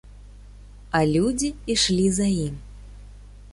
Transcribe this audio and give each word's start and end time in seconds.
А 0.99 1.01
людзі 1.15 1.49
ішлі 1.75 2.09
за 2.21 2.27
ім. 2.47 2.55